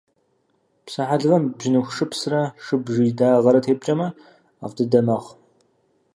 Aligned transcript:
Псыхьэлывэм 0.85 1.43
бжьыныху 1.55 1.93
шыпсрэ 1.95 2.41
шыбжий 2.63 3.11
дагъэрэ 3.17 3.59
тепкӏэжмэ, 3.65 4.07
ӏэфӏ 4.59 4.75
дыдэ 4.77 4.99
мэхъу. 5.05 5.33